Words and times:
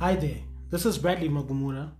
Hi 0.00 0.16
there, 0.16 0.38
this 0.70 0.86
is 0.86 0.96
Bradley 0.96 1.28
Magumura. 1.28 1.90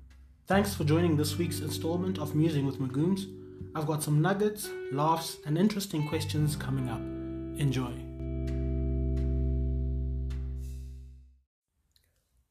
Thanks 0.46 0.72
for 0.72 0.84
joining 0.84 1.18
this 1.18 1.36
week's 1.36 1.60
installment 1.60 2.18
of 2.18 2.34
Musing 2.34 2.64
with 2.64 2.80
Magooms. 2.80 3.26
I've 3.74 3.86
got 3.86 4.02
some 4.02 4.22
nuggets, 4.22 4.70
laughs, 4.90 5.36
and 5.44 5.58
interesting 5.58 6.08
questions 6.08 6.56
coming 6.56 6.88
up. 6.88 6.98
Enjoy. 7.60 7.92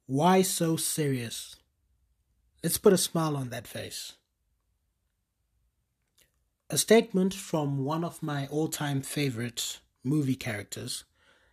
Why 0.05 0.43
so 0.43 0.75
serious? 0.75 1.55
Let's 2.63 2.77
put 2.77 2.93
a 2.93 2.97
smile 2.97 3.35
on 3.35 3.49
that 3.49 3.65
face. 3.65 4.13
A 6.69 6.77
statement 6.77 7.33
from 7.33 7.83
one 7.83 8.03
of 8.03 8.21
my 8.21 8.45
all 8.51 8.67
time 8.67 9.01
favorite 9.01 9.79
movie 10.03 10.35
characters 10.35 11.05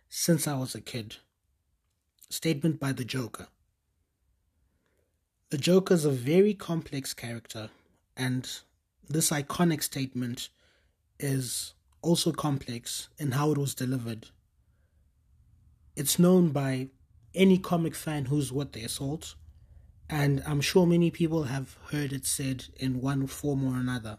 since 0.07 0.47
I 0.47 0.55
was 0.55 0.75
a 0.75 0.81
kid. 0.81 1.15
Statement 2.29 2.79
by 2.79 2.91
the 2.91 3.03
Joker. 3.03 3.47
The 5.49 5.57
Joker 5.57 5.93
is 5.93 6.03
a 6.03 6.11
very 6.11 6.53
complex 6.53 7.13
character, 7.13 7.69
and 8.17 8.49
this 9.07 9.29
iconic 9.29 9.81
statement 9.81 10.49
is 11.21 11.73
also 12.01 12.33
complex 12.33 13.07
in 13.17 13.31
how 13.31 13.51
it 13.51 13.57
was 13.57 13.73
delivered. 13.73 14.27
It's 15.95 16.19
known 16.19 16.49
by 16.49 16.89
any 17.33 17.57
comic 17.57 17.95
fan 17.95 18.25
who's 18.25 18.51
what 18.51 18.73
the 18.73 18.83
assault, 18.83 19.35
and 20.09 20.43
I'm 20.45 20.59
sure 20.59 20.85
many 20.85 21.11
people 21.11 21.43
have 21.43 21.77
heard 21.91 22.11
it 22.11 22.25
said 22.25 22.65
in 22.75 22.99
one 22.99 23.25
form 23.27 23.65
or 23.65 23.79
another. 23.79 24.17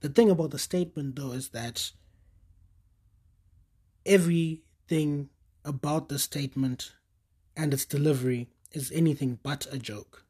The 0.00 0.08
thing 0.08 0.30
about 0.30 0.50
the 0.50 0.58
statement, 0.58 1.16
though, 1.16 1.32
is 1.32 1.50
that 1.50 1.92
everything 4.06 5.28
about 5.62 6.08
the 6.08 6.18
statement 6.18 6.92
and 7.54 7.74
its 7.74 7.84
delivery 7.84 8.48
is 8.74 8.92
anything 8.92 9.38
but 9.42 9.66
a 9.72 9.78
joke. 9.78 10.24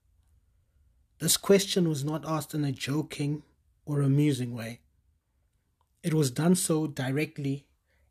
This 1.19 1.37
question 1.37 1.89
was 1.89 2.05
not 2.05 2.25
asked 2.27 2.55
in 2.55 2.65
a 2.65 2.73
joking 2.73 3.43
or 3.87 4.01
amusing 4.01 4.55
way. 4.55 4.81
It 6.03 6.15
was 6.15 6.31
done 6.31 6.55
so 6.55 6.87
directly 6.87 7.67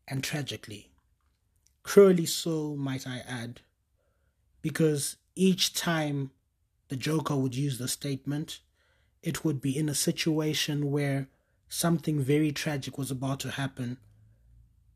and 0.08 0.24
tragically. 0.24 0.92
Cruelly 1.84 2.26
so, 2.26 2.76
might 2.76 3.06
I 3.06 3.22
add, 3.28 3.62
because 4.62 5.18
each 5.36 5.74
time 5.74 6.32
the 6.88 6.96
Joker 6.96 7.36
would 7.36 7.56
use 7.56 7.78
the 7.78 7.88
statement, 7.88 8.60
it 9.22 9.44
would 9.44 9.62
be 9.62 9.78
in 9.78 9.90
a 9.90 9.96
situation 9.96 10.92
where 10.92 11.28
something 11.68 12.20
very 12.20 12.52
tragic 12.52 12.98
was 12.98 13.12
about 13.12 13.40
to 13.42 13.52
happen 13.52 13.98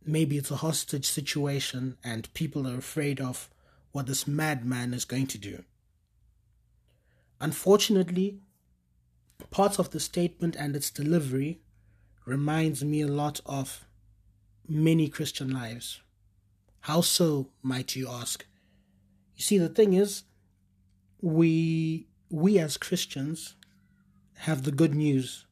maybe 0.07 0.38
it's 0.38 0.51
a 0.51 0.57
hostage 0.57 1.05
situation 1.05 1.97
and 2.03 2.33
people 2.33 2.67
are 2.67 2.77
afraid 2.77 3.19
of 3.19 3.49
what 3.91 4.07
this 4.07 4.27
madman 4.27 4.93
is 4.93 5.05
going 5.05 5.27
to 5.27 5.38
do. 5.38 5.63
Unfortunately, 7.39 8.39
parts 9.52 9.79
of 9.79 9.91
the 9.91 9.99
statement 9.99 10.55
and 10.55 10.75
its 10.75 10.89
delivery 10.89 11.61
reminds 12.25 12.83
me 12.83 13.02
a 13.02 13.07
lot 13.07 13.39
of 13.45 13.85
many 14.67 15.07
Christian 15.07 15.52
lives. 15.52 16.02
How 16.81 17.02
so, 17.02 17.49
might 17.61 17.95
you 17.95 18.07
ask? 18.09 18.45
You 19.35 19.44
see, 19.44 19.57
the 19.57 19.69
thing 19.69 19.94
is, 19.94 20.23
we 21.22 22.07
we 22.29 22.59
as 22.59 22.77
Christians 22.77 23.55
have 24.39 24.63
the 24.63 24.72
good 24.72 24.94
news 24.94 25.45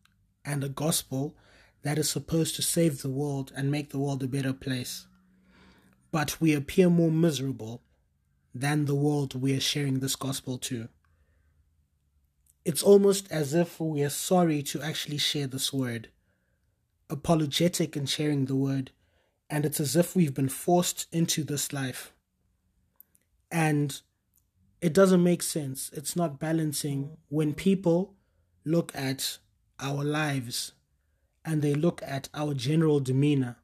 and 0.44 0.62
the 0.62 0.70
gospel 0.70 1.36
that 1.84 1.98
is 1.98 2.10
supposed 2.10 2.56
to 2.56 2.62
save 2.62 3.02
the 3.02 3.10
world 3.10 3.52
and 3.56 3.72
make 3.72 3.92
the 3.92 4.00
world 4.00 4.22
a 4.24 4.28
better 4.28 4.54
place. 4.54 5.08
But 6.12 6.40
we 6.42 6.54
appear 6.54 6.90
more 6.90 7.12
miserable 7.12 7.82
than 8.56 8.86
the 8.86 8.96
world 8.96 9.40
we 9.40 9.54
are 9.56 9.60
sharing 9.60 10.00
this 10.00 10.16
gospel 10.16 10.58
to. 10.58 10.88
It's 12.64 12.82
almost 12.82 13.30
as 13.30 13.54
if 13.54 13.80
we 13.82 14.02
are 14.02 14.10
sorry 14.10 14.64
to 14.64 14.82
actually 14.82 15.18
share 15.18 15.46
this 15.46 15.74
word, 15.74 16.08
apologetic 17.10 17.98
in 17.98 18.06
sharing 18.06 18.46
the 18.46 18.56
word, 18.56 18.92
and 19.50 19.66
it's 19.66 19.82
as 19.82 19.98
if 19.98 20.16
we've 20.16 20.34
been 20.34 20.50
forced 20.50 21.06
into 21.12 21.44
this 21.44 21.74
life. 21.74 22.14
And 23.52 24.02
it 24.82 24.94
doesn't 24.94 25.22
make 25.22 25.44
sense. 25.44 25.92
It's 25.94 26.16
not 26.16 26.40
balancing 26.40 27.18
when 27.28 27.54
people 27.54 28.16
look 28.64 28.96
at 28.96 29.38
our 29.80 30.04
lives 30.04 30.72
and 31.44 31.62
they 31.62 31.76
look 31.76 32.02
at 32.04 32.30
our 32.34 32.54
general 32.54 33.00
demeanor 33.00 33.58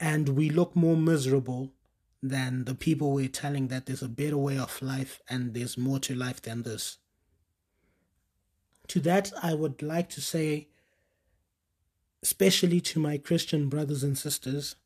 and 0.00 0.30
we 0.30 0.48
look 0.48 0.76
more 0.76 0.96
miserable 0.96 1.72
than 2.22 2.64
the 2.64 2.74
people 2.74 3.12
we're 3.12 3.28
telling 3.28 3.68
that 3.68 3.86
there's 3.86 4.02
a 4.02 4.08
better 4.08 4.36
way 4.36 4.58
of 4.58 4.82
life 4.82 5.20
and 5.28 5.54
there's 5.54 5.78
more 5.78 6.00
to 6.00 6.14
life 6.14 6.42
than 6.42 6.62
this. 6.62 6.98
To 8.88 9.00
that, 9.00 9.32
I 9.42 9.54
would 9.54 9.82
like 9.82 10.08
to 10.10 10.20
say, 10.20 10.68
especially 12.22 12.80
to 12.80 12.98
my 12.98 13.18
Christian 13.18 13.68
brothers 13.68 14.02
and 14.02 14.16
sisters, 14.16 14.76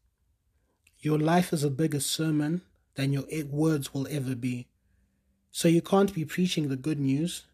your 0.98 1.19
life 1.19 1.53
is 1.53 1.65
a 1.65 1.70
bigger 1.70 2.00
sermon 2.00 2.62
than 2.94 3.12
your 3.12 3.25
words 3.50 3.94
will 3.94 4.06
ever 4.10 4.34
be. 4.34 4.69
So 5.50 5.69
you 5.69 5.82
can't 5.82 6.14
be 6.14 6.25
preaching 6.25 6.69
the 6.69 6.76
good 6.76 7.00
news 7.00 7.44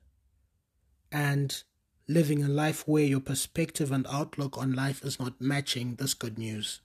and 1.12 1.62
living 2.08 2.42
a 2.42 2.48
life 2.48 2.86
where 2.86 3.04
your 3.04 3.20
perspective 3.20 3.92
and 3.92 4.06
outlook 4.10 4.56
on 4.58 4.72
life 4.72 5.04
is 5.04 5.20
not 5.20 5.40
matching 5.40 5.96
this 5.96 6.14
good 6.14 6.38
news. 6.38 6.80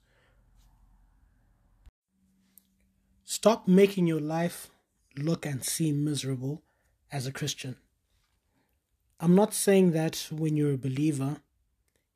Stop 3.24 3.66
making 3.66 4.06
your 4.06 4.20
life 4.20 4.70
look 5.16 5.46
and 5.46 5.64
seem 5.64 6.04
miserable 6.04 6.62
as 7.10 7.26
a 7.26 7.32
Christian. 7.32 7.76
I'm 9.18 9.34
not 9.34 9.54
saying 9.54 9.92
that 9.92 10.28
when 10.30 10.56
you're 10.56 10.74
a 10.74 10.78
believer, 10.78 11.38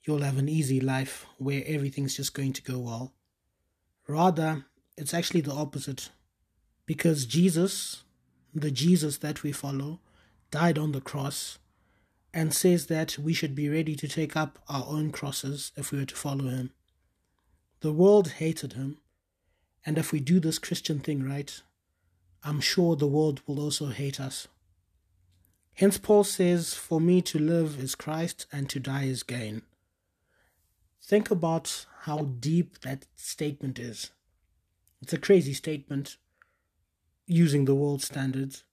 you'll 0.04 0.22
have 0.22 0.38
an 0.38 0.48
easy 0.48 0.80
life 0.80 1.26
where 1.38 1.62
everything's 1.66 2.16
just 2.16 2.34
going 2.34 2.52
to 2.52 2.62
go 2.62 2.78
well. 2.78 3.14
Rather, 4.06 4.66
it's 4.96 5.14
actually 5.14 5.40
the 5.40 5.52
opposite. 5.52 6.10
Because 6.84 7.24
Jesus, 7.24 8.02
the 8.54 8.70
Jesus 8.70 9.18
that 9.18 9.42
we 9.42 9.52
follow, 9.52 10.00
died 10.50 10.78
on 10.78 10.92
the 10.92 11.00
cross 11.00 11.58
and 12.34 12.52
says 12.52 12.86
that 12.86 13.18
we 13.18 13.32
should 13.32 13.54
be 13.54 13.68
ready 13.68 13.94
to 13.96 14.08
take 14.08 14.36
up 14.36 14.58
our 14.68 14.84
own 14.86 15.10
crosses 15.10 15.72
if 15.76 15.92
we 15.92 15.98
were 15.98 16.04
to 16.04 16.14
follow 16.14 16.48
him. 16.48 16.70
The 17.80 17.92
world 17.92 18.32
hated 18.32 18.74
him, 18.74 18.98
and 19.88 19.96
if 19.96 20.12
we 20.12 20.20
do 20.20 20.38
this 20.38 20.58
Christian 20.58 20.98
thing 20.98 21.26
right, 21.26 21.62
I'm 22.44 22.60
sure 22.60 22.94
the 22.94 23.06
world 23.06 23.40
will 23.46 23.58
also 23.58 23.86
hate 23.86 24.20
us. 24.20 24.46
Hence, 25.72 25.96
Paul 25.96 26.24
says, 26.24 26.74
For 26.74 27.00
me 27.00 27.22
to 27.22 27.38
live 27.38 27.82
is 27.82 27.94
Christ, 27.94 28.44
and 28.52 28.68
to 28.68 28.78
die 28.78 29.04
is 29.04 29.22
gain. 29.22 29.62
Think 31.02 31.30
about 31.30 31.86
how 32.02 32.34
deep 32.38 32.80
that 32.80 33.06
statement 33.16 33.78
is. 33.78 34.10
It's 35.00 35.14
a 35.14 35.18
crazy 35.18 35.54
statement 35.54 36.18
using 37.26 37.64
the 37.64 37.74
world 37.74 38.02
standards 38.02 38.64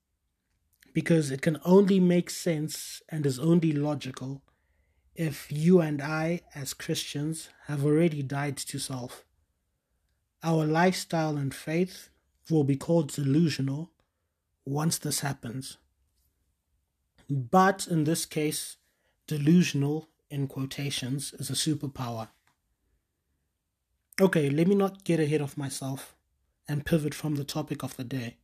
because 0.92 1.30
it 1.30 1.40
can 1.40 1.58
only 1.64 1.98
make 1.98 2.28
sense 2.28 3.00
and 3.08 3.24
is 3.24 3.38
only 3.38 3.72
logical 3.72 4.42
if 5.14 5.50
you 5.50 5.80
and 5.80 6.02
I, 6.02 6.42
as 6.54 6.74
Christians, 6.74 7.48
have 7.68 7.86
already 7.86 8.22
died 8.22 8.58
to 8.58 8.78
self. 8.78 9.25
Our 10.46 10.64
lifestyle 10.64 11.36
and 11.36 11.52
faith 11.52 12.08
will 12.48 12.62
be 12.62 12.76
called 12.76 13.10
delusional 13.10 13.90
once 14.64 14.96
this 14.96 15.18
happens. 15.18 15.76
But 17.28 17.88
in 17.90 18.04
this 18.04 18.24
case, 18.24 18.76
delusional, 19.26 20.08
in 20.30 20.46
quotations, 20.46 21.32
is 21.32 21.50
a 21.50 21.54
superpower. 21.54 22.28
Okay, 24.20 24.48
let 24.48 24.68
me 24.68 24.76
not 24.76 25.02
get 25.02 25.18
ahead 25.18 25.40
of 25.40 25.58
myself 25.58 26.14
and 26.68 26.86
pivot 26.86 27.12
from 27.12 27.34
the 27.34 27.42
topic 27.42 27.82
of 27.82 27.96
the 27.96 28.04
day. 28.04 28.36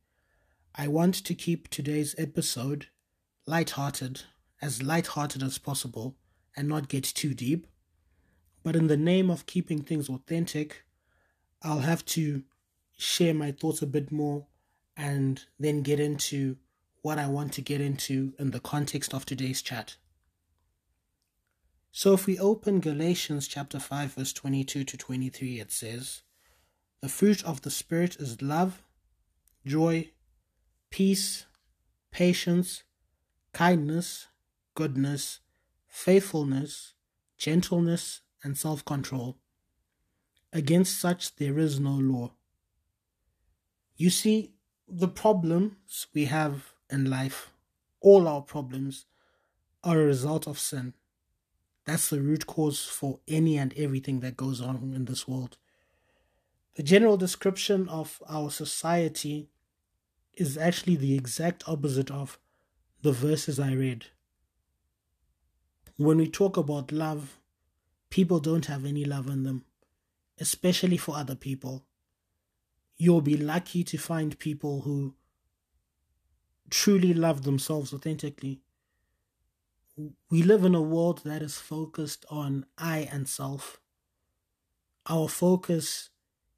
I 0.75 0.89
want 0.89 1.15
to 1.23 1.33
keep 1.33 1.69
today's 1.69 2.15
episode 2.17 2.87
light-hearted, 3.47 4.23
as 4.61 4.83
light-hearted 4.83 5.41
as 5.41 5.57
possible, 5.57 6.17
and 6.57 6.67
not 6.67 6.89
get 6.89 7.05
too 7.05 7.33
deep. 7.33 7.65
But 8.61 8.75
in 8.75 8.87
the 8.87 8.97
name 8.97 9.29
of 9.29 9.45
keeping 9.45 9.81
things 9.81 10.09
authentic, 10.09 10.83
I'll 11.63 11.79
have 11.79 12.03
to 12.05 12.43
share 12.97 13.33
my 13.33 13.51
thoughts 13.51 13.81
a 13.81 13.87
bit 13.87 14.11
more 14.11 14.47
and 14.97 15.41
then 15.59 15.81
get 15.81 15.99
into 15.99 16.57
what 17.01 17.17
I 17.17 17.27
want 17.27 17.53
to 17.53 17.61
get 17.61 17.81
into 17.81 18.33
in 18.37 18.51
the 18.51 18.59
context 18.59 19.13
of 19.13 19.25
today's 19.25 19.61
chat. 19.61 19.97
So 21.91 22.13
if 22.13 22.25
we 22.25 22.39
open 22.39 22.79
Galatians 22.79 23.47
chapter 23.47 23.79
5 23.79 24.13
verse 24.13 24.33
22 24.33 24.83
to 24.83 24.97
23 24.97 25.59
it 25.59 25.71
says, 25.71 26.21
"The 27.01 27.09
fruit 27.09 27.43
of 27.43 27.61
the 27.61 27.71
spirit 27.71 28.15
is 28.17 28.41
love, 28.41 28.83
joy, 29.65 30.11
peace, 30.89 31.45
patience, 32.11 32.83
kindness, 33.51 34.27
goodness, 34.75 35.39
faithfulness, 35.87 36.93
gentleness, 37.37 38.21
and 38.43 38.57
self 38.57 38.83
control. 38.83 39.37
Against 40.55 40.99
such 40.99 41.35
there 41.37 41.57
is 41.57 41.79
no 41.79 41.93
law. 41.93 42.33
You 43.97 44.11
see, 44.11 44.53
the 44.87 45.07
problems 45.07 46.05
we 46.13 46.25
have 46.25 46.73
in 46.91 47.09
life, 47.09 47.51
all 47.99 48.27
our 48.27 48.41
problems, 48.41 49.05
are 49.83 49.99
a 49.99 50.05
result 50.05 50.47
of 50.47 50.59
sin. 50.59 50.93
That's 51.85 52.09
the 52.09 52.21
root 52.21 52.45
cause 52.45 52.85
for 52.85 53.19
any 53.27 53.57
and 53.57 53.73
everything 53.75 54.19
that 54.19 54.37
goes 54.37 54.61
on 54.61 54.93
in 54.95 55.05
this 55.05 55.27
world. 55.27 55.57
The 56.75 56.83
general 56.83 57.17
description 57.17 57.89
of 57.89 58.21
our 58.29 58.51
society 58.51 59.49
is 60.33 60.57
actually 60.57 60.97
the 60.97 61.15
exact 61.15 61.63
opposite 61.67 62.11
of 62.11 62.39
the 63.01 63.11
verses 63.11 63.59
I 63.59 63.73
read. 63.73 64.05
When 65.97 66.17
we 66.17 66.27
talk 66.27 66.57
about 66.57 66.91
love, 66.91 67.39
people 68.11 68.39
don't 68.39 68.67
have 68.67 68.85
any 68.85 69.03
love 69.03 69.27
in 69.27 69.43
them, 69.43 69.65
especially 70.39 70.97
for 70.97 71.15
other 71.15 71.35
people. 71.35 71.85
You'll 72.97 73.21
be 73.21 73.37
lucky 73.37 73.83
to 73.83 73.97
find 73.97 74.37
people 74.37 74.81
who 74.81 75.15
truly 76.69 77.13
love 77.13 77.43
themselves 77.43 77.93
authentically. 77.93 78.61
We 80.29 80.41
live 80.41 80.63
in 80.63 80.73
a 80.73 80.81
world 80.81 81.21
that 81.23 81.41
is 81.41 81.57
focused 81.57 82.25
on 82.29 82.65
I 82.77 83.07
and 83.11 83.27
self. 83.27 83.79
Our 85.07 85.27
focus 85.27 86.09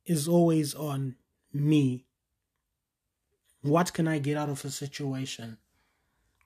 is 0.05 0.27
always 0.27 0.73
on 0.73 1.15
me. 1.51 2.05
What 3.61 3.93
can 3.93 4.07
I 4.07 4.19
get 4.19 4.37
out 4.37 4.49
of 4.49 4.63
a 4.63 4.69
situation? 4.69 5.57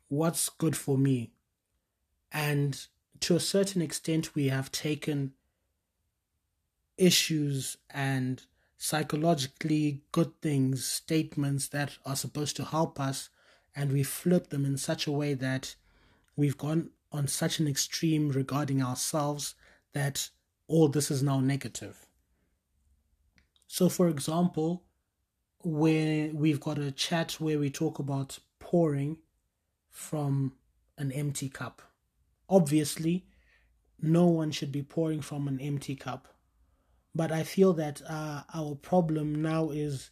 What's 0.07 0.49
good 0.49 0.75
for 0.75 0.97
me? 0.97 1.33
And 2.31 2.79
to 3.19 3.35
a 3.35 3.39
certain 3.39 3.81
extent, 3.81 4.33
we 4.33 4.47
have 4.47 4.71
taken 4.71 5.33
issues 6.99 7.77
and 7.89 8.43
psychologically 8.77 10.03
good 10.11 10.39
things, 10.41 10.85
statements 10.85 11.67
that 11.69 11.97
are 12.05 12.15
supposed 12.15 12.55
to 12.57 12.65
help 12.65 12.99
us, 12.99 13.29
and 13.75 13.91
we 13.91 14.03
flip 14.03 14.49
them 14.49 14.65
in 14.65 14.77
such 14.77 15.07
a 15.07 15.11
way 15.11 15.33
that 15.33 15.75
we've 16.35 16.57
gone 16.57 16.91
on 17.11 17.27
such 17.27 17.59
an 17.59 17.67
extreme 17.67 18.29
regarding 18.29 18.81
ourselves 18.81 19.55
that 19.93 20.29
all 20.67 20.87
this 20.87 21.09
is 21.09 21.23
now 21.23 21.39
negative. 21.39 22.05
So, 23.67 23.89
for 23.89 24.07
example, 24.07 24.83
where 25.59 26.29
we've 26.33 26.59
got 26.59 26.77
a 26.77 26.91
chat 26.91 27.33
where 27.33 27.59
we 27.59 27.69
talk 27.69 27.99
about 27.99 28.39
pouring 28.59 29.17
from 29.89 30.53
an 30.97 31.11
empty 31.11 31.49
cup. 31.49 31.81
Obviously, 32.47 33.25
no 34.01 34.25
one 34.27 34.51
should 34.51 34.71
be 34.71 34.83
pouring 34.83 35.21
from 35.21 35.47
an 35.47 35.59
empty 35.59 35.95
cup. 35.95 36.27
But 37.15 37.31
I 37.31 37.43
feel 37.43 37.73
that 37.73 38.01
uh, 38.07 38.43
our 38.53 38.75
problem 38.75 39.41
now 39.41 39.69
is 39.69 40.11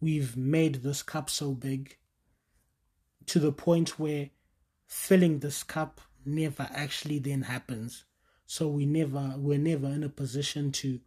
we've 0.00 0.36
made 0.36 0.76
this 0.76 1.02
cup 1.02 1.28
so 1.28 1.52
big 1.52 1.96
to 3.26 3.38
the 3.38 3.52
point 3.52 3.98
where 3.98 4.30
filling 4.86 5.40
this 5.40 5.62
cup 5.62 6.00
never 6.24 6.68
actually 6.72 7.18
then 7.18 7.42
happens. 7.42 8.04
So 8.46 8.68
we 8.68 8.86
never 8.86 9.34
we're 9.36 9.58
never 9.58 9.88
in 9.88 10.02
a 10.02 10.08
position 10.08 10.72
to 10.72 11.00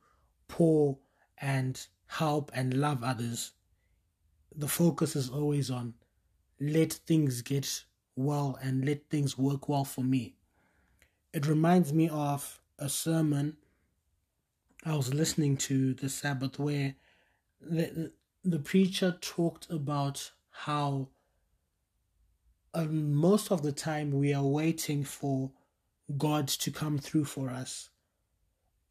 pour 0.47 0.99
and 1.37 1.83
help 2.05 2.51
and 2.53 2.73
love 2.73 3.03
others. 3.03 3.53
The 4.55 4.67
focus 4.67 5.15
is 5.15 5.29
always 5.29 5.71
on 5.71 5.95
let 6.59 6.93
things 6.93 7.41
get 7.41 7.83
well 8.15 8.59
and 8.61 8.85
let 8.85 9.09
things 9.09 9.37
work 9.37 9.67
well 9.67 9.85
for 9.85 10.03
me. 10.03 10.35
It 11.33 11.47
reminds 11.47 11.91
me 11.91 12.09
of 12.09 12.61
a 12.77 12.89
sermon 12.89 13.57
I 14.83 14.95
was 14.95 15.13
listening 15.13 15.57
to 15.57 15.93
the 15.93 16.09
Sabbath 16.09 16.57
where 16.57 16.95
the, 17.59 18.11
the 18.43 18.59
preacher 18.59 19.15
talked 19.21 19.69
about 19.69 20.31
how 20.49 21.09
um, 22.73 23.13
most 23.13 23.51
of 23.51 23.61
the 23.61 23.71
time 23.71 24.11
we 24.11 24.33
are 24.33 24.43
waiting 24.43 25.03
for 25.03 25.51
God 26.17 26.47
to 26.47 26.71
come 26.71 26.97
through 26.97 27.25
for 27.25 27.49
us 27.49 27.89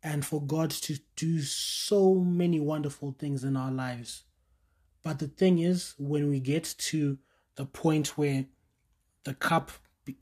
and 0.02 0.25
for 0.25 0.40
God 0.40 0.70
to 0.70 0.98
do 1.16 1.42
so 1.42 2.14
many 2.14 2.60
wonderful 2.60 3.16
things 3.19 3.42
in 3.42 3.56
our 3.56 3.72
lives. 3.72 4.25
But 5.02 5.19
the 5.19 5.28
thing 5.28 5.58
is, 5.58 5.94
when 5.98 6.28
we 6.28 6.40
get 6.40 6.75
to 6.78 7.19
the 7.56 7.66
point 7.66 8.16
where 8.16 8.46
the 9.25 9.34
cup, 9.34 9.72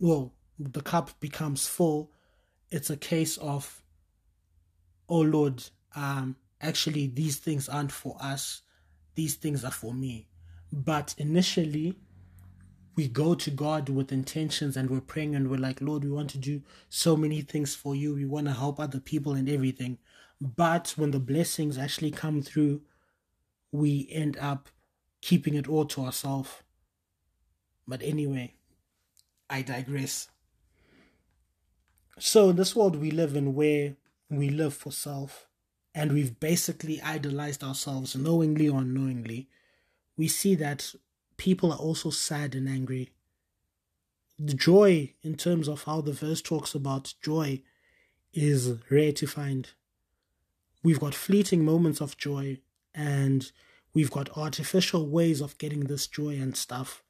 well, 0.01 0.33
the 0.59 0.81
cup 0.81 1.21
becomes 1.21 1.69
full, 1.69 2.11
it's 2.71 2.91
a 2.91 2.97
case 2.97 3.37
of, 3.37 3.83
oh 5.09 5.21
Lord, 5.21 5.63
um, 5.95 6.37
actually, 6.61 7.07
these 7.09 7.37
things 7.39 7.69
aren't 7.69 7.93
for 7.93 8.17
us, 8.21 8.63
these 9.15 9.37
things 9.37 9.65
are 9.65 9.71
for 9.71 9.93
me. 9.93 10.29
But 10.73 11.15
initially, 11.19 11.97
we 12.95 13.09
go 13.09 13.35
to 13.35 13.51
God 13.51 13.89
with 13.89 14.13
intentions 14.13 14.77
and 14.77 14.91
we're 14.91 15.01
praying 15.01 15.35
and 15.35 15.49
we're 15.49 15.57
like, 15.57 15.81
Lord, 15.81 16.05
we 16.05 16.11
want 16.11 16.31
to 16.31 16.39
do 16.39 16.63
so 16.89 17.17
many 17.17 17.43
things 17.43 17.75
for 17.75 17.95
you. 17.95 18.15
We 18.15 18.25
want 18.25 18.49
to 18.49 18.53
help 18.53 18.81
other 18.81 19.01
people 19.01 19.35
and 19.35 19.49
everything. 19.49 19.99
But 20.41 20.95
when 20.97 21.13
the 21.13 21.21
blessings 21.21 21.79
actually 21.79 22.11
come 22.11 22.43
through, 22.43 22.83
we 23.71 24.09
end 24.11 24.37
up 24.39 24.69
keeping 25.21 25.55
it 25.55 25.69
all 25.69 25.85
to 25.87 26.05
ourselves. 26.05 26.51
But 27.87 28.03
anyway, 28.03 28.55
I 29.49 29.63
digress. 29.63 30.29
So, 32.19 32.51
in 32.51 32.57
this 32.57 32.75
world 32.75 32.97
we 32.97 33.11
live 33.11 33.37
in, 33.37 33.55
where 33.55 33.95
we 34.31 34.51
live 34.51 34.75
for 34.75 34.93
self, 34.93 35.47
and 35.95 36.13
we've 36.13 36.39
basically 36.39 37.01
idolized 37.01 37.65
ourselves 37.65 38.15
knowingly 38.15 38.69
or 38.69 38.81
unknowingly, 38.81 39.49
we 40.17 40.29
see 40.29 40.55
that 40.57 40.95
people 41.37 41.73
are 41.73 41.79
also 41.79 42.11
sad 42.11 42.55
and 42.55 42.69
angry. 42.69 43.11
The 44.39 44.55
joy, 44.55 45.15
in 45.23 45.37
terms 45.37 45.69
of 45.69 45.85
how 45.85 46.01
the 46.01 46.13
verse 46.13 46.43
talks 46.43 46.75
about 46.75 47.15
joy, 47.23 47.63
is 48.33 48.75
rare 48.91 49.13
to 49.13 49.27
find. 49.27 49.71
We've 50.83 51.01
got 51.01 51.15
fleeting 51.15 51.65
moments 51.65 52.01
of 52.01 52.17
joy, 52.17 52.61
and 52.95 53.51
we've 53.95 54.11
got 54.11 54.37
artificial 54.37 55.09
ways 55.09 55.41
of 55.41 55.59
getting 55.59 55.85
this 55.85 56.07
joy 56.07 56.37
and 56.37 56.57
stuff. 56.57 57.03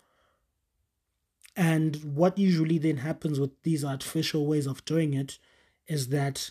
And 1.56 1.96
what 2.14 2.38
usually 2.38 2.78
then 2.78 2.98
happens 2.98 3.40
with 3.40 3.50
these 3.62 3.84
artificial 3.84 4.46
ways 4.46 4.66
of 4.66 4.84
doing 4.84 5.12
it 5.12 5.38
is 5.88 6.08
that 6.08 6.50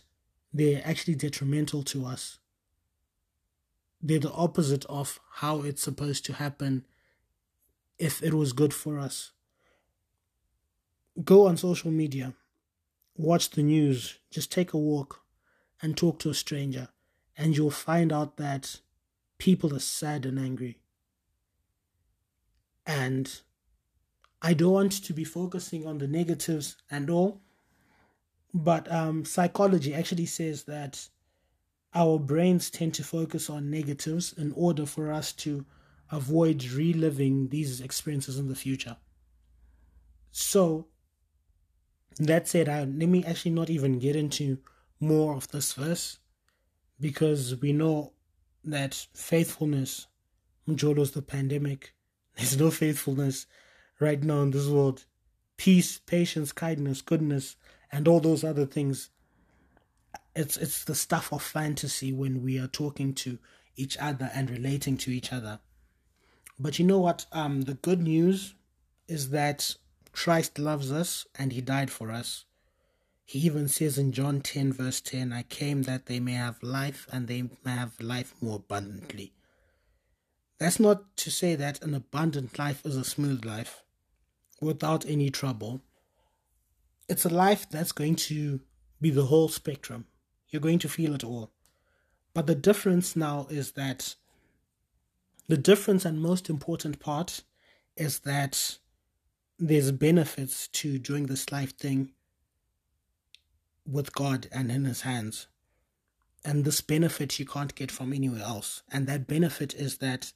they're 0.53 0.81
actually 0.85 1.15
detrimental 1.15 1.83
to 1.83 2.05
us. 2.05 2.39
They're 4.01 4.19
the 4.19 4.31
opposite 4.31 4.85
of 4.85 5.19
how 5.35 5.61
it's 5.61 5.81
supposed 5.81 6.25
to 6.25 6.33
happen 6.33 6.85
if 7.97 8.21
it 8.21 8.33
was 8.33 8.53
good 8.53 8.73
for 8.73 8.99
us. 8.99 9.31
Go 11.23 11.47
on 11.47 11.57
social 11.57 11.89
media, 11.89 12.33
watch 13.15 13.49
the 13.49 13.63
news, 13.63 14.19
just 14.29 14.51
take 14.51 14.73
a 14.73 14.77
walk 14.77 15.21
and 15.81 15.97
talk 15.97 16.19
to 16.19 16.29
a 16.29 16.35
stranger, 16.35 16.89
and 17.35 17.57
you'll 17.57 17.71
find 17.71 18.13
out 18.13 18.37
that 18.37 18.81
people 19.39 19.75
are 19.75 19.79
sad 19.79 20.25
and 20.25 20.37
angry. 20.37 20.79
And 22.85 23.41
I 24.41 24.53
don't 24.53 24.71
want 24.71 25.03
to 25.03 25.13
be 25.13 25.23
focusing 25.23 25.87
on 25.87 25.97
the 25.97 26.07
negatives 26.07 26.77
and 26.89 27.09
all, 27.09 27.41
but 28.53 28.91
um, 28.91 29.25
psychology 29.25 29.93
actually 29.93 30.25
says 30.25 30.63
that 30.63 31.07
our 31.93 32.19
brains 32.19 32.69
tend 32.69 32.93
to 32.95 33.03
focus 33.03 33.49
on 33.49 33.69
negatives 33.69 34.33
in 34.33 34.51
order 34.53 34.85
for 34.85 35.11
us 35.11 35.31
to 35.33 35.65
avoid 36.11 36.63
reliving 36.71 37.49
these 37.49 37.81
experiences 37.81 38.37
in 38.37 38.47
the 38.47 38.55
future. 38.55 38.97
So, 40.31 40.87
that 42.19 42.47
said, 42.47 42.69
I, 42.69 42.79
let 42.79 43.09
me 43.09 43.23
actually 43.25 43.51
not 43.51 43.69
even 43.69 43.99
get 43.99 44.15
into 44.15 44.59
more 44.99 45.35
of 45.35 45.47
this 45.49 45.73
verse 45.73 46.19
because 46.99 47.55
we 47.61 47.73
know 47.73 48.13
that 48.63 49.07
faithfulness, 49.13 50.07
Mjolo's 50.67 51.11
the 51.11 51.21
pandemic, 51.21 51.93
there's 52.35 52.57
no 52.57 52.71
faithfulness 52.71 53.45
right 53.99 54.21
now 54.23 54.41
in 54.41 54.51
this 54.51 54.67
world. 54.67 55.05
Peace, 55.57 55.99
patience, 55.99 56.51
kindness, 56.51 57.01
goodness, 57.01 57.55
and 57.91 58.07
all 58.07 58.19
those 58.19 58.43
other 58.43 58.65
things. 58.65 59.09
It's 60.35 60.57
it's 60.57 60.83
the 60.83 60.95
stuff 60.95 61.31
of 61.31 61.41
fantasy 61.41 62.13
when 62.13 62.43
we 62.43 62.59
are 62.59 62.67
talking 62.67 63.13
to 63.15 63.39
each 63.75 63.97
other 63.97 64.29
and 64.33 64.49
relating 64.49 64.97
to 64.97 65.11
each 65.11 65.31
other. 65.31 65.59
But 66.59 66.79
you 66.79 66.85
know 66.85 66.99
what? 66.99 67.25
Um, 67.31 67.61
the 67.61 67.75
good 67.75 68.01
news 68.01 68.55
is 69.07 69.29
that 69.29 69.75
Christ 70.11 70.57
loves 70.57 70.91
us 70.91 71.27
and 71.37 71.53
he 71.53 71.61
died 71.61 71.91
for 71.91 72.11
us. 72.11 72.45
He 73.23 73.39
even 73.39 73.67
says 73.67 73.97
in 73.97 74.13
John 74.13 74.41
10, 74.41 74.73
verse 74.73 75.01
10, 75.01 75.33
I 75.33 75.43
came 75.43 75.83
that 75.83 76.05
they 76.05 76.19
may 76.19 76.33
have 76.33 76.63
life 76.63 77.07
and 77.11 77.27
they 77.27 77.43
may 77.63 77.71
have 77.71 77.99
life 77.99 78.33
more 78.41 78.55
abundantly. 78.55 79.33
That's 80.59 80.79
not 80.79 81.15
to 81.17 81.29
say 81.29 81.53
that 81.55 81.83
an 81.83 81.93
abundant 81.93 82.57
life 82.57 82.85
is 82.85 82.95
a 82.95 83.03
smooth 83.03 83.45
life 83.45 83.83
without 84.59 85.05
any 85.05 85.29
trouble. 85.29 85.81
It's 87.09 87.25
a 87.25 87.29
life 87.29 87.69
that's 87.69 87.91
going 87.91 88.15
to 88.17 88.61
be 89.01 89.09
the 89.09 89.25
whole 89.25 89.47
spectrum. 89.49 90.05
You're 90.49 90.61
going 90.61 90.79
to 90.79 90.89
feel 90.89 91.13
it 91.15 91.23
all. 91.23 91.51
But 92.33 92.47
the 92.47 92.55
difference 92.55 93.15
now 93.15 93.47
is 93.49 93.73
that 93.73 94.15
The 95.47 95.57
difference 95.57 96.03
and 96.03 96.19
most 96.19 96.49
important 96.49 96.99
part 96.99 97.43
is 97.95 98.19
that 98.19 98.77
there's 99.57 99.91
benefits 99.91 100.67
to 100.67 100.99
doing 100.99 101.27
this 101.27 101.51
life 101.51 101.75
thing 101.77 102.11
with 103.85 104.13
God 104.13 104.47
and 104.51 104.69
in 104.69 104.83
His 104.83 105.01
hands. 105.01 105.47
And 106.43 106.65
this 106.65 106.81
benefit 106.81 107.39
you 107.39 107.45
can't 107.45 107.75
get 107.75 107.91
from 107.91 108.11
anywhere 108.13 108.43
else. 108.43 108.83
And 108.91 109.07
that 109.07 109.27
benefit 109.27 109.73
is 109.73 109.97
that 109.97 110.33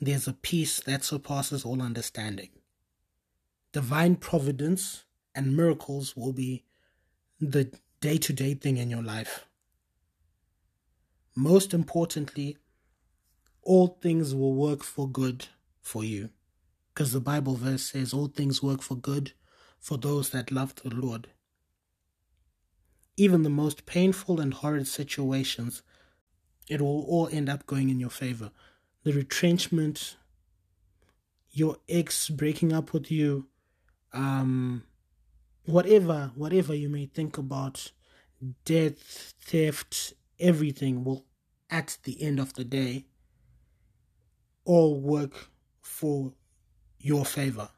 there's 0.00 0.28
a 0.28 0.34
peace 0.34 0.80
that 0.80 1.02
surpasses 1.02 1.64
all 1.64 1.80
understanding. 1.80 2.50
Divine 3.72 4.16
providence 4.16 5.03
and 5.34 5.56
miracles 5.56 6.16
will 6.16 6.32
be 6.32 6.64
the 7.40 7.70
day 8.00 8.16
to 8.18 8.32
day 8.32 8.54
thing 8.54 8.76
in 8.76 8.90
your 8.90 9.02
life. 9.02 9.46
Most 11.36 11.74
importantly, 11.74 12.56
all 13.62 13.98
things 14.00 14.34
will 14.34 14.54
work 14.54 14.84
for 14.84 15.08
good 15.08 15.46
for 15.80 16.04
you. 16.04 16.30
Because 16.92 17.12
the 17.12 17.20
Bible 17.20 17.56
verse 17.56 17.82
says, 17.82 18.12
All 18.12 18.28
things 18.28 18.62
work 18.62 18.80
for 18.82 18.94
good 18.94 19.32
for 19.80 19.98
those 19.98 20.30
that 20.30 20.52
love 20.52 20.74
the 20.76 20.94
Lord. 20.94 21.28
Even 23.16 23.42
the 23.42 23.50
most 23.50 23.84
painful 23.84 24.40
and 24.40 24.54
horrid 24.54 24.86
situations, 24.86 25.82
it 26.68 26.80
will 26.80 27.02
all 27.04 27.28
end 27.32 27.48
up 27.48 27.66
going 27.66 27.90
in 27.90 28.00
your 28.00 28.10
favor. 28.10 28.50
The 29.02 29.12
retrenchment, 29.12 30.16
your 31.50 31.78
ex 31.88 32.28
breaking 32.28 32.72
up 32.72 32.92
with 32.92 33.10
you, 33.10 33.46
um, 34.12 34.84
whatever, 35.64 36.32
whatever 36.34 36.74
you 36.74 36.88
may 36.88 37.06
think 37.06 37.38
about, 37.38 37.92
death, 38.64 39.34
theft, 39.40 40.14
everything 40.38 41.04
will, 41.04 41.24
at 41.70 41.98
the 42.04 42.22
end 42.22 42.38
of 42.38 42.54
the 42.54 42.64
day, 42.64 43.06
all 44.64 45.00
work 45.00 45.48
for 45.80 46.32
your 46.98 47.24
favor. 47.24 47.68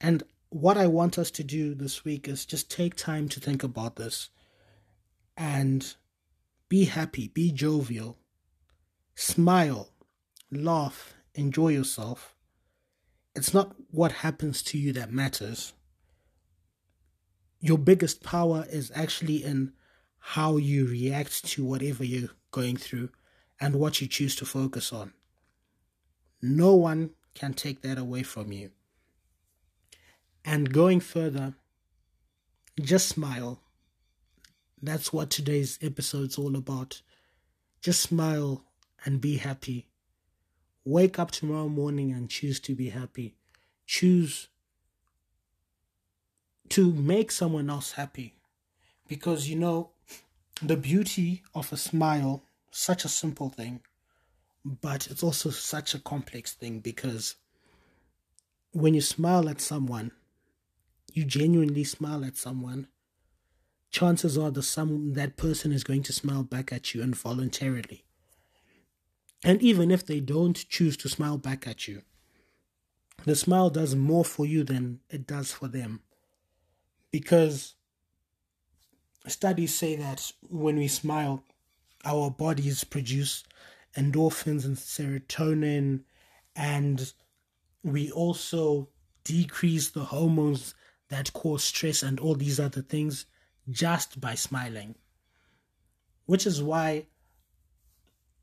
And 0.00 0.22
what 0.50 0.76
I 0.76 0.86
want 0.86 1.18
us 1.18 1.30
to 1.32 1.44
do 1.44 1.74
this 1.74 2.04
week 2.04 2.28
is 2.28 2.46
just 2.46 2.70
take 2.70 2.94
time 2.94 3.28
to 3.30 3.40
think 3.40 3.62
about 3.62 3.96
this 3.96 4.30
and 5.36 5.94
be 6.68 6.84
happy, 6.84 7.28
be 7.28 7.52
jovial, 7.52 8.18
smile, 9.14 9.90
laugh, 10.50 11.14
enjoy 11.34 11.68
yourself. 11.68 12.34
It's 13.34 13.52
not 13.52 13.74
what 13.90 14.12
happens 14.12 14.62
to 14.64 14.78
you 14.78 14.92
that 14.94 15.12
matters. 15.12 15.74
Your 17.60 17.78
biggest 17.78 18.22
power 18.22 18.66
is 18.70 18.92
actually 18.94 19.42
in 19.44 19.72
how 20.18 20.56
you 20.56 20.86
react 20.86 21.44
to 21.46 21.64
whatever 21.64 22.04
you're 22.04 22.30
going 22.50 22.76
through 22.76 23.10
and 23.60 23.76
what 23.76 24.00
you 24.00 24.06
choose 24.06 24.36
to 24.36 24.44
focus 24.44 24.92
on. 24.92 25.12
No 26.42 26.74
one 26.74 27.10
can 27.34 27.54
take 27.54 27.82
that 27.82 27.98
away 27.98 28.22
from 28.22 28.52
you. 28.52 28.70
And 30.44 30.72
going 30.72 31.00
further, 31.00 31.54
just 32.80 33.08
smile. 33.08 33.60
That's 34.82 35.12
what 35.12 35.30
today's 35.30 35.78
episode's 35.80 36.38
all 36.38 36.56
about. 36.56 37.02
Just 37.80 38.02
smile 38.02 38.64
and 39.04 39.20
be 39.20 39.36
happy. 39.38 39.88
Wake 40.84 41.18
up 41.18 41.30
tomorrow 41.30 41.68
morning 41.68 42.12
and 42.12 42.28
choose 42.28 42.60
to 42.60 42.74
be 42.74 42.90
happy. 42.90 43.34
Choose 43.86 44.48
to 46.70 46.92
make 46.92 47.30
someone 47.30 47.70
else 47.70 47.92
happy. 47.92 48.34
Because 49.08 49.48
you 49.48 49.56
know, 49.56 49.90
the 50.62 50.76
beauty 50.76 51.42
of 51.54 51.72
a 51.72 51.76
smile, 51.76 52.42
such 52.70 53.04
a 53.04 53.08
simple 53.08 53.50
thing, 53.50 53.80
but 54.64 55.06
it's 55.08 55.22
also 55.22 55.50
such 55.50 55.94
a 55.94 55.98
complex 55.98 56.54
thing 56.54 56.80
because 56.80 57.36
when 58.72 58.94
you 58.94 59.00
smile 59.00 59.48
at 59.48 59.60
someone, 59.60 60.10
you 61.12 61.24
genuinely 61.24 61.84
smile 61.84 62.24
at 62.24 62.36
someone, 62.36 62.88
chances 63.90 64.36
are 64.36 64.50
the 64.50 64.62
some 64.62 65.14
that 65.14 65.36
person 65.36 65.72
is 65.72 65.84
going 65.84 66.02
to 66.02 66.12
smile 66.12 66.42
back 66.42 66.72
at 66.72 66.94
you 66.94 67.02
involuntarily. 67.02 68.04
And 69.44 69.62
even 69.62 69.90
if 69.90 70.04
they 70.04 70.20
don't 70.20 70.68
choose 70.68 70.96
to 70.98 71.08
smile 71.08 71.38
back 71.38 71.66
at 71.66 71.86
you, 71.86 72.02
the 73.24 73.36
smile 73.36 73.70
does 73.70 73.94
more 73.94 74.24
for 74.24 74.44
you 74.44 74.64
than 74.64 75.00
it 75.08 75.26
does 75.26 75.52
for 75.52 75.68
them. 75.68 76.02
Because 77.18 77.76
studies 79.26 79.74
say 79.74 79.96
that 79.96 80.30
when 80.50 80.76
we 80.76 80.86
smile, 80.86 81.44
our 82.04 82.30
bodies 82.30 82.84
produce 82.84 83.42
endorphins 83.96 84.66
and 84.66 84.76
serotonin, 84.76 86.02
and 86.54 87.14
we 87.82 88.10
also 88.10 88.90
decrease 89.24 89.88
the 89.88 90.04
hormones 90.04 90.74
that 91.08 91.32
cause 91.32 91.64
stress 91.64 92.02
and 92.02 92.20
all 92.20 92.34
these 92.34 92.60
other 92.60 92.82
things 92.82 93.24
just 93.70 94.20
by 94.20 94.34
smiling. 94.34 94.94
Which 96.26 96.46
is 96.46 96.62
why 96.62 97.06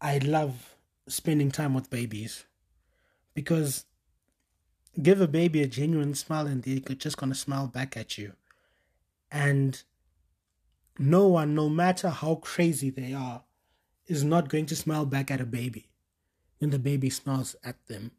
I 0.01 0.17
love 0.17 0.75
spending 1.07 1.51
time 1.51 1.75
with 1.75 1.91
babies. 1.91 2.45
Because 3.35 3.85
give 4.99 5.21
a 5.21 5.27
baby 5.27 5.61
a 5.61 5.67
genuine 5.67 6.15
smile 6.15 6.47
and 6.47 6.63
they're 6.63 6.79
just 6.95 7.19
to 7.19 7.35
smile 7.35 7.67
back 7.67 7.95
at 7.95 8.17
you. 8.17 8.33
And 9.33 9.81
no 10.99 11.27
one, 11.27 11.55
no 11.55 11.67
matter 11.67 12.09
how 12.09 12.35
crazy 12.35 12.91
they 12.91 13.13
are, 13.13 13.43
is 14.05 14.23
not 14.23 14.47
going 14.47 14.67
to 14.67 14.75
smile 14.75 15.07
back 15.07 15.31
at 15.31 15.41
a 15.41 15.45
baby 15.45 15.89
when 16.59 16.69
the 16.69 16.77
baby 16.77 17.09
smiles 17.09 17.55
at 17.63 17.87
them. 17.87 18.11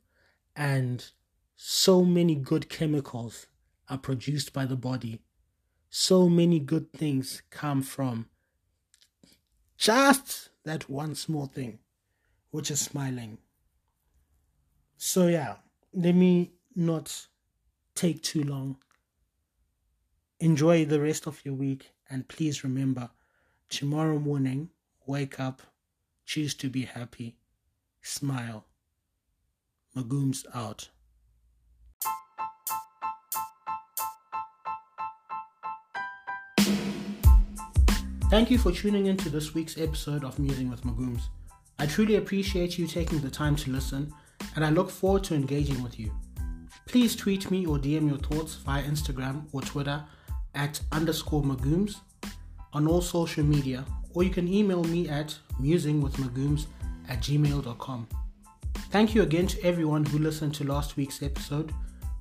And 0.56 1.09
so 1.56 2.04
many 2.04 2.35
good 2.35 2.68
chemicals 2.68 3.47
are 3.88 3.97
produced 3.97 4.52
by 4.52 4.66
the 4.66 4.76
body. 4.76 5.23
So 5.88 6.28
many 6.28 6.59
good 6.59 6.92
things 6.92 7.42
come 7.49 7.83
from 7.83 8.28
just 9.78 10.50
that 10.64 10.88
one 10.88 11.14
small 11.14 11.47
thing, 11.47 11.78
which 12.50 12.73
is 12.73 12.80
smiling. 12.80 13.38
So, 14.97 15.28
yeah, 15.28 15.59
let 15.92 16.16
me 16.16 16.54
not 16.75 17.28
take 17.94 18.21
too 18.23 18.42
long. 18.42 18.78
Enjoy 20.40 20.84
the 20.84 21.00
rest 21.00 21.26
of 21.26 21.44
your 21.44 21.54
week, 21.54 21.92
and 22.10 22.28
please 22.28 22.64
remember 22.64 23.10
tomorrow 23.68 24.18
morning, 24.18 24.70
wake 25.06 25.40
up 25.40 25.62
Choose 26.26 26.54
to 26.54 26.70
be 26.70 26.82
happy. 26.82 27.36
Smile. 28.02 28.64
Magoom's 29.96 30.46
out. 30.54 30.88
Thank 38.30 38.50
you 38.50 38.58
for 38.58 38.72
tuning 38.72 39.06
in 39.06 39.16
to 39.18 39.28
this 39.28 39.54
week's 39.54 39.78
episode 39.78 40.24
of 40.24 40.38
Musing 40.38 40.70
with 40.70 40.82
Magooms. 40.82 41.22
I 41.78 41.86
truly 41.86 42.16
appreciate 42.16 42.78
you 42.78 42.86
taking 42.86 43.20
the 43.20 43.30
time 43.30 43.54
to 43.56 43.70
listen, 43.70 44.12
and 44.56 44.64
I 44.64 44.70
look 44.70 44.90
forward 44.90 45.24
to 45.24 45.34
engaging 45.34 45.82
with 45.82 46.00
you. 46.00 46.10
Please 46.86 47.14
tweet 47.14 47.50
me 47.50 47.66
or 47.66 47.78
DM 47.78 48.08
your 48.08 48.18
thoughts 48.18 48.56
via 48.56 48.82
Instagram 48.82 49.44
or 49.52 49.60
Twitter 49.60 50.04
at 50.54 50.80
underscore 50.92 51.42
Magooms 51.42 51.96
on 52.73 52.87
all 52.87 53.00
social 53.00 53.44
media 53.44 53.84
or 54.14 54.23
you 54.23 54.30
can 54.30 54.49
email 54.49 54.84
me 54.84 55.08
at 55.08 55.37
musingwithmagooms 55.61 56.66
at 57.08 57.20
gmail.com. 57.20 58.08
Thank 58.90 59.14
you 59.14 59.23
again 59.23 59.46
to 59.49 59.62
everyone 59.64 60.04
who 60.04 60.18
listened 60.18 60.54
to 60.56 60.64
last 60.64 60.96
week's 60.96 61.23
episode. 61.23 61.73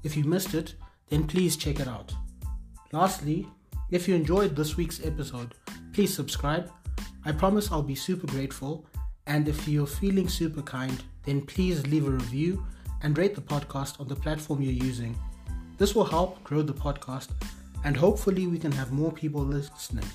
If 0.03 0.17
you 0.17 0.23
missed 0.23 0.53
it, 0.53 0.75
then 1.09 1.27
please 1.27 1.55
check 1.55 1.79
it 1.79 1.87
out. 1.87 2.13
Lastly, 2.91 3.47
if 3.91 4.07
you 4.07 4.15
enjoyed 4.15 4.55
this 4.55 4.75
week's 4.75 5.05
episode, 5.05 5.53
please 5.93 6.13
subscribe. 6.13 6.71
I 7.25 7.31
promise 7.31 7.71
I'll 7.71 7.83
be 7.83 7.95
super 7.95 8.27
grateful. 8.27 8.85
And 9.27 9.47
if 9.47 9.67
you're 9.67 9.87
feeling 9.87 10.27
super 10.27 10.61
kind, 10.61 11.03
then 11.25 11.41
please 11.41 11.85
leave 11.87 12.07
a 12.07 12.11
review 12.11 12.65
and 13.03 13.17
rate 13.17 13.35
the 13.35 13.41
podcast 13.41 13.99
on 13.99 14.07
the 14.07 14.15
platform 14.15 14.61
you're 14.61 14.73
using. 14.73 15.15
This 15.77 15.95
will 15.95 16.05
help 16.05 16.43
grow 16.43 16.61
the 16.61 16.73
podcast, 16.73 17.29
and 17.83 17.95
hopefully, 17.97 18.47
we 18.47 18.59
can 18.59 18.71
have 18.71 18.91
more 18.91 19.11
people 19.11 19.41
listening. 19.41 20.05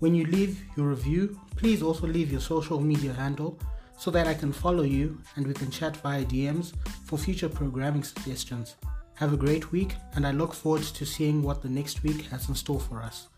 When 0.00 0.14
you 0.14 0.26
leave 0.26 0.60
your 0.76 0.88
review, 0.88 1.38
please 1.56 1.82
also 1.82 2.06
leave 2.06 2.30
your 2.30 2.40
social 2.40 2.80
media 2.80 3.12
handle 3.12 3.58
so 3.96 4.10
that 4.10 4.26
I 4.26 4.34
can 4.34 4.52
follow 4.52 4.82
you 4.82 5.18
and 5.36 5.46
we 5.46 5.54
can 5.54 5.70
chat 5.70 5.96
via 5.98 6.24
DMs 6.24 6.72
for 7.06 7.16
future 7.16 7.48
programming 7.48 8.02
suggestions. 8.02 8.76
Have 9.14 9.32
a 9.32 9.36
great 9.36 9.70
week, 9.70 9.94
and 10.14 10.26
I 10.26 10.32
look 10.32 10.52
forward 10.52 10.82
to 10.82 11.06
seeing 11.06 11.42
what 11.42 11.62
the 11.62 11.68
next 11.68 12.02
week 12.02 12.22
has 12.26 12.48
in 12.48 12.54
store 12.54 12.80
for 12.80 13.00
us. 13.00 13.28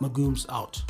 Magoom's 0.00 0.46
out. 0.48 0.82